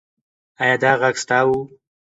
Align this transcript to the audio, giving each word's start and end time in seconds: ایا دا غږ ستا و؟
ایا 0.61 0.75
دا 0.83 0.91
غږ 1.01 1.15
ستا 1.23 1.39
و؟ 1.45 1.49